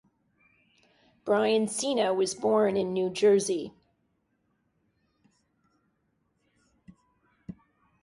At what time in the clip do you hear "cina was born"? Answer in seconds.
1.67-2.75